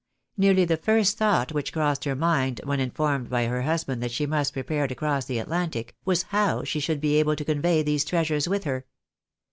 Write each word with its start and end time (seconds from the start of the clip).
Nearly 0.35 0.65
the 0.65 0.77
first 0.77 1.15
thought 1.19 1.51
which 1.51 1.71
crossed 1.71 2.05
her 2.05 2.15
mind 2.15 2.59
when 2.63 2.79
informed 2.79 3.29
by 3.29 3.45
her 3.45 3.61
husband 3.61 4.01
that 4.01 4.09
she 4.09 4.25
must 4.25 4.51
prepare 4.53 4.87
to 4.87 4.95
cross 4.95 5.25
the 5.25 5.37
Atlantic, 5.37 5.95
was 6.05 6.23
how 6.29 6.63
she 6.63 6.79
should 6.79 6.99
be 6.99 7.17
able 7.17 7.35
to 7.35 7.45
convey 7.45 7.83
these 7.83 8.03
treasures 8.03 8.47
with 8.47 8.63
her. 8.63 8.87